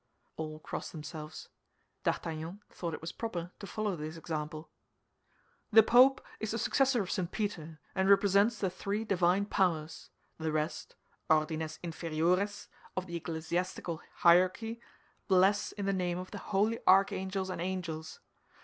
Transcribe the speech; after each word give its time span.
All 0.35 0.57
crossed 0.57 0.93
themselves. 0.93 1.47
D'Artagnan 2.03 2.63
thought 2.71 2.95
it 2.95 3.01
was 3.01 3.11
proper 3.11 3.51
to 3.59 3.67
follow 3.67 3.95
this 3.95 4.17
example. 4.17 4.71
"The 5.71 5.83
Pope 5.83 6.25
is 6.39 6.49
the 6.49 6.57
successor 6.57 7.03
of 7.03 7.11
St. 7.11 7.31
Peter, 7.31 7.79
and 7.93 8.09
represents 8.09 8.57
the 8.57 8.71
three 8.71 9.05
divine 9.05 9.45
powers; 9.45 10.09
the 10.39 10.51
rest—ordines 10.51 11.77
inferiores—of 11.83 13.05
the 13.05 13.15
ecclesiastical 13.15 14.01
hierarchy 14.15 14.81
bless 15.27 15.71
in 15.73 15.85
the 15.85 15.93
name 15.93 16.17
of 16.17 16.31
the 16.31 16.39
holy 16.39 16.79
archangels 16.87 17.51
and 17.51 17.61
angels. 17.61 18.21